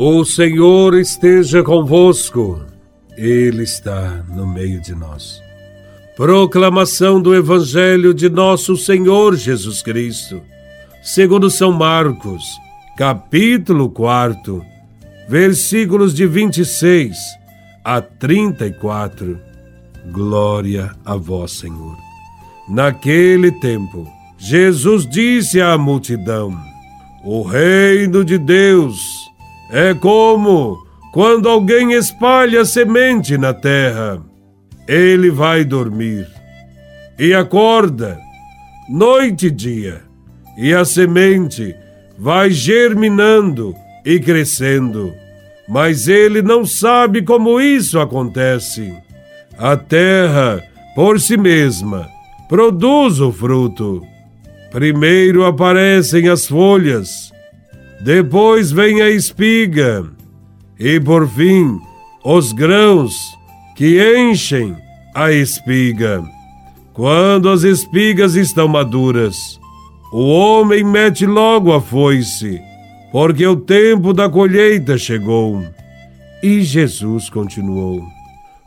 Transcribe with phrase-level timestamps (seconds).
[0.00, 2.64] O Senhor esteja convosco,
[3.16, 5.42] Ele está no meio de nós.
[6.16, 10.40] Proclamação do Evangelho de Nosso Senhor Jesus Cristo,
[11.02, 12.44] segundo São Marcos,
[12.96, 14.64] capítulo 4,
[15.28, 17.16] versículos de 26
[17.84, 19.36] a 34.
[20.12, 21.96] Glória a Vós, Senhor.
[22.68, 24.06] Naquele tempo,
[24.38, 26.56] Jesus disse à multidão:
[27.24, 29.27] O reino de Deus
[29.70, 30.78] é como
[31.12, 34.22] quando alguém espalha semente na terra.
[34.86, 36.26] Ele vai dormir
[37.18, 38.18] e acorda,
[38.88, 40.02] noite e dia,
[40.56, 41.74] e a semente
[42.16, 45.12] vai germinando e crescendo.
[45.68, 48.94] Mas ele não sabe como isso acontece.
[49.58, 50.62] A terra,
[50.94, 52.08] por si mesma,
[52.48, 54.02] produz o fruto.
[54.70, 57.32] Primeiro aparecem as folhas,
[58.00, 60.06] depois vem a espiga,
[60.78, 61.78] e por fim
[62.24, 63.14] os grãos
[63.76, 64.76] que enchem
[65.14, 66.22] a espiga.
[66.92, 69.58] Quando as espigas estão maduras,
[70.12, 72.60] o homem mete logo a foice,
[73.10, 75.64] porque o tempo da colheita chegou.
[76.42, 78.02] E Jesus continuou: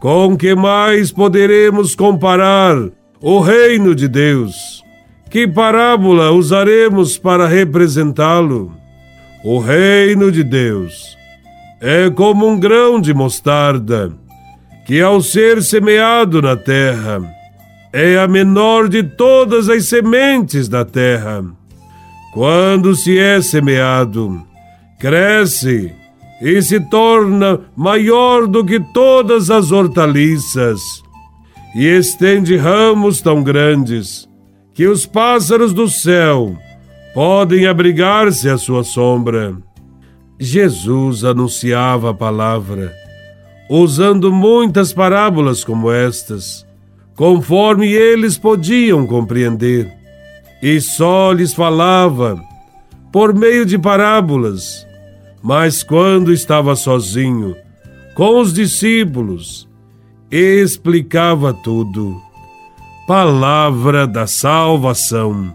[0.00, 2.76] Com que mais poderemos comparar
[3.20, 4.82] o reino de Deus?
[5.30, 8.83] Que parábola usaremos para representá-lo?
[9.46, 11.18] O reino de Deus
[11.78, 14.10] é como um grão de mostarda,
[14.86, 17.20] que ao ser semeado na terra,
[17.92, 21.44] é a menor de todas as sementes da terra.
[22.32, 24.42] Quando se é semeado,
[24.98, 25.92] cresce
[26.40, 30.80] e se torna maior do que todas as hortaliças,
[31.76, 34.26] e estende ramos tão grandes
[34.72, 36.56] que os pássaros do céu
[37.14, 39.56] podem abrigar-se à sua sombra.
[40.38, 42.92] Jesus anunciava a palavra,
[43.70, 46.66] usando muitas parábolas como estas,
[47.14, 49.90] conforme eles podiam compreender,
[50.60, 52.42] e só lhes falava
[53.12, 54.84] por meio de parábolas.
[55.40, 57.54] Mas quando estava sozinho,
[58.16, 59.68] com os discípulos,
[60.30, 62.20] explicava tudo.
[63.06, 65.54] Palavra da salvação.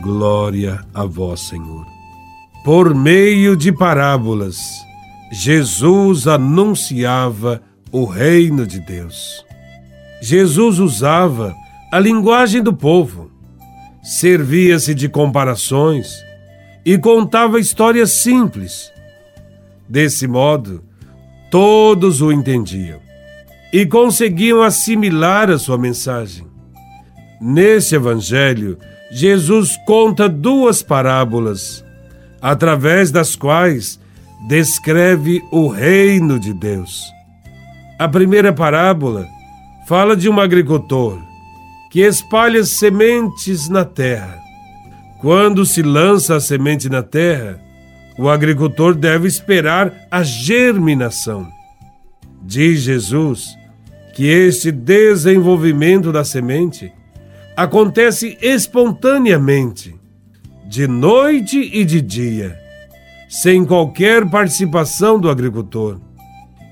[0.00, 1.86] Glória a vós, Senhor.
[2.64, 4.58] Por meio de parábolas,
[5.30, 7.62] Jesus anunciava
[7.92, 9.44] o reino de Deus.
[10.20, 11.54] Jesus usava
[11.92, 13.30] a linguagem do povo,
[14.02, 16.24] servia-se de comparações
[16.84, 18.90] e contava histórias simples.
[19.88, 20.82] Desse modo,
[21.50, 23.00] todos o entendiam
[23.72, 26.46] e conseguiam assimilar a sua mensagem.
[27.40, 28.78] Nesse evangelho,
[29.16, 31.84] Jesus conta duas parábolas,
[32.42, 34.00] através das quais
[34.48, 37.00] descreve o reino de Deus.
[37.96, 39.24] A primeira parábola
[39.86, 41.16] fala de um agricultor
[41.92, 44.36] que espalha sementes na terra.
[45.20, 47.60] Quando se lança a semente na terra,
[48.18, 51.46] o agricultor deve esperar a germinação.
[52.42, 53.56] Diz Jesus
[54.16, 56.92] que este desenvolvimento da semente
[57.56, 59.94] acontece espontaneamente,
[60.66, 62.58] de noite e de dia,
[63.28, 66.00] sem qualquer participação do agricultor.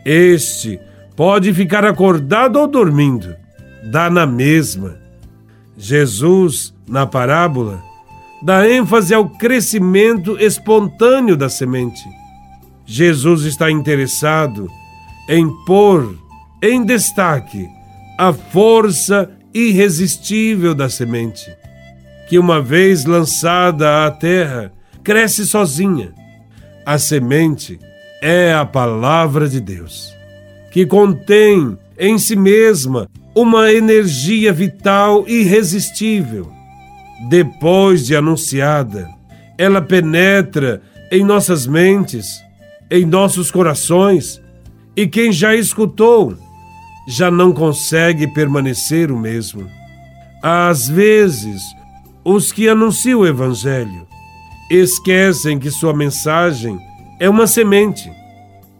[0.04, 0.80] Este
[1.14, 3.34] pode ficar acordado ou dormindo,
[3.84, 4.96] dá na mesma.
[5.76, 7.82] Jesus, na parábola,
[8.42, 12.02] dá ênfase ao crescimento espontâneo da semente.
[12.84, 14.68] Jesus está interessado
[15.28, 16.18] em pôr
[16.60, 17.68] em destaque
[18.18, 21.54] a força irresistível da semente,
[22.28, 26.12] que uma vez lançada à terra, cresce sozinha.
[26.84, 27.78] A semente
[28.20, 30.12] é a palavra de Deus,
[30.70, 36.50] que contém em si mesma uma energia vital irresistível.
[37.28, 39.08] Depois de anunciada,
[39.56, 42.42] ela penetra em nossas mentes,
[42.90, 44.40] em nossos corações,
[44.96, 46.36] e quem já escutou
[47.06, 49.68] já não consegue permanecer o mesmo.
[50.42, 51.62] Às vezes,
[52.24, 54.06] os que anunciam o Evangelho
[54.70, 56.78] esquecem que sua mensagem
[57.20, 58.10] é uma semente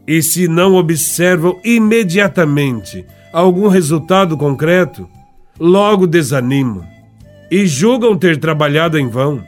[0.07, 5.09] e, se não observam imediatamente algum resultado concreto,
[5.59, 6.85] logo desanimam
[7.51, 9.43] e julgam ter trabalhado em vão.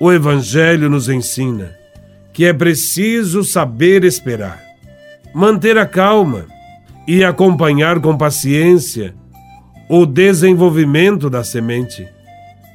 [0.00, 1.74] O Evangelho nos ensina
[2.32, 4.60] que é preciso saber esperar,
[5.32, 6.46] manter a calma
[7.06, 9.14] e acompanhar com paciência
[9.88, 12.08] o desenvolvimento da semente,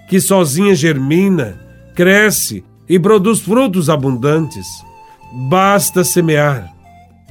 [0.07, 1.59] que sozinha germina,
[1.95, 4.65] cresce e produz frutos abundantes,
[5.49, 6.71] basta semear.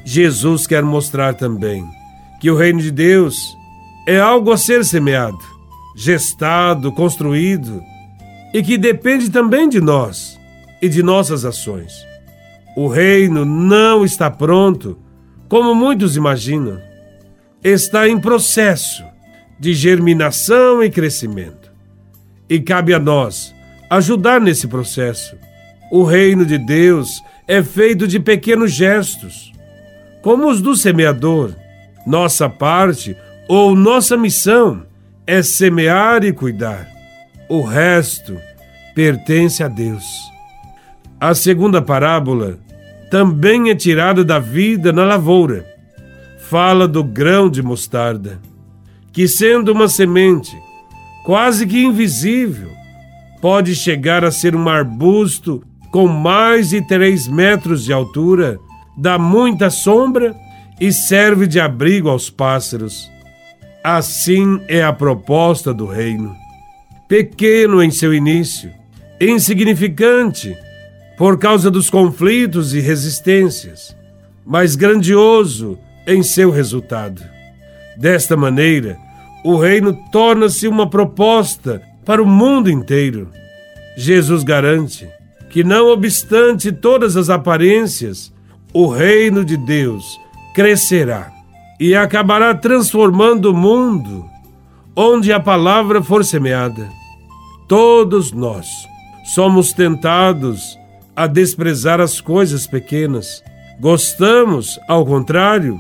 [0.05, 1.85] Jesus quer mostrar também
[2.41, 3.57] que o reino de Deus
[4.07, 5.39] é algo a ser semeado,
[5.97, 7.83] gestado, construído
[8.55, 10.39] e que depende também de nós
[10.81, 11.93] e de nossas ações.
[12.77, 14.97] O reino não está pronto,
[15.49, 16.88] como muitos imaginam.
[17.63, 19.05] Está em processo
[19.59, 21.73] de germinação e crescimento.
[22.49, 23.55] E cabe a nós
[23.91, 25.37] ajudar nesse processo.
[25.91, 29.53] O reino de Deus é feito de pequenos gestos,
[30.23, 31.55] como os do semeador.
[32.07, 33.17] Nossa parte
[33.49, 34.87] ou nossa missão
[35.27, 36.89] é semear e cuidar.
[37.49, 38.39] O resto
[38.95, 40.05] pertence a Deus.
[41.21, 42.59] A segunda parábola
[43.11, 45.78] também é tirada da vida na lavoura.
[46.49, 48.41] Fala do grão de mostarda,
[49.13, 50.57] que sendo uma semente
[51.23, 52.71] quase que invisível,
[53.39, 58.59] pode chegar a ser um arbusto com mais de três metros de altura,
[58.97, 60.35] dá muita sombra
[60.81, 63.11] e serve de abrigo aos pássaros.
[63.85, 66.35] Assim é a proposta do reino.
[67.07, 68.71] Pequeno em seu início,
[69.21, 70.57] insignificante
[71.19, 73.95] por causa dos conflitos e resistências,
[74.47, 75.79] mas grandioso
[76.09, 77.23] em seu resultado.
[77.99, 78.99] Desta maneira,
[79.45, 83.29] o reino torna-se uma proposta para o mundo inteiro.
[83.95, 85.07] Jesus garante
[85.51, 88.33] que, não obstante todas as aparências,
[88.73, 90.19] o reino de Deus
[90.55, 91.31] crescerá
[91.79, 94.25] e acabará transformando o mundo
[94.97, 96.89] onde a palavra for semeada.
[97.69, 98.67] Todos nós
[99.35, 100.79] somos tentados
[101.15, 103.43] a desprezar as coisas pequenas.
[103.79, 105.79] Gostamos, ao contrário,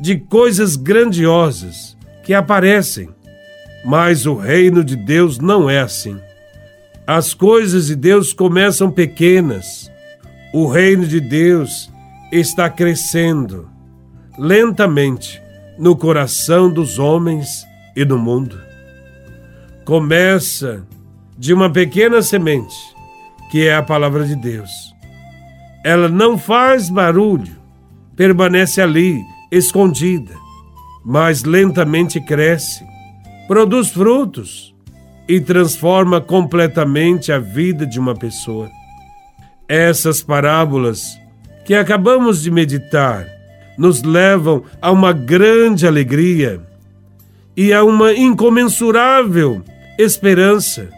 [0.00, 3.10] de coisas grandiosas que aparecem.
[3.84, 6.18] Mas o reino de Deus não é assim.
[7.06, 9.90] As coisas de Deus começam pequenas.
[10.52, 11.90] O reino de Deus
[12.32, 13.68] está crescendo
[14.38, 15.40] lentamente
[15.78, 18.58] no coração dos homens e do mundo.
[19.84, 20.86] Começa
[21.36, 22.76] de uma pequena semente,
[23.50, 24.70] que é a palavra de Deus.
[25.84, 27.56] Ela não faz barulho,
[28.14, 29.20] permanece ali,
[29.50, 30.34] escondida,
[31.04, 32.84] mas lentamente cresce,
[33.48, 34.74] produz frutos
[35.28, 38.70] e transforma completamente a vida de uma pessoa.
[39.68, 41.18] Essas parábolas
[41.64, 43.26] que acabamos de meditar
[43.78, 46.60] nos levam a uma grande alegria
[47.56, 49.62] e a uma incomensurável
[49.98, 50.88] esperança.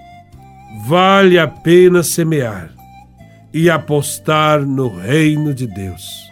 [0.86, 2.70] Vale a pena semear
[3.52, 6.31] e apostar no reino de Deus.